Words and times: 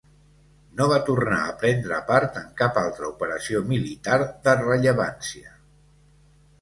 No 0.79 0.85
va 0.91 0.95
tornar 1.09 1.41
a 1.41 1.51
prendre 1.63 1.99
part 2.07 2.39
en 2.41 2.49
cap 2.61 2.79
altra 2.85 3.09
operació 3.11 3.61
militar 3.75 4.19
de 4.49 4.57
rellevància. 4.63 5.55